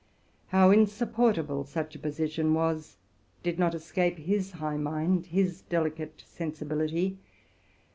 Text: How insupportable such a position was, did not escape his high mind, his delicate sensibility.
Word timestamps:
How 0.47 0.71
insupportable 0.71 1.63
such 1.63 1.93
a 1.93 1.99
position 1.99 2.55
was, 2.55 2.97
did 3.43 3.59
not 3.59 3.75
escape 3.75 4.17
his 4.17 4.53
high 4.53 4.77
mind, 4.77 5.27
his 5.27 5.61
delicate 5.61 6.23
sensibility. 6.25 7.19